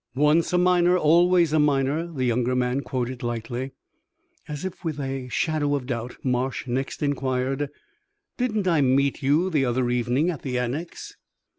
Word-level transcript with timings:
"Once 0.15 0.51
a 0.51 0.57
miner 0.57 0.97
always 0.97 1.53
a 1.53 1.59
miner," 1.59 2.07
the 2.11 2.25
younger 2.25 2.55
man 2.55 2.81
quoted, 2.81 3.21
lightly. 3.21 3.69
As 4.47 4.65
if 4.65 4.83
with 4.83 4.99
a 4.99 5.29
shadow 5.29 5.75
of 5.75 5.85
doubt, 5.85 6.17
Marsh 6.23 6.65
next 6.65 7.03
inquired: 7.03 7.69
"Didn't 8.35 8.67
I 8.67 8.81
meet 8.81 9.21
you 9.21 9.51
the 9.51 9.63
other 9.63 9.91
evening 9.91 10.31
at 10.31 10.41
the 10.41 10.57
Annex?" 10.57 11.17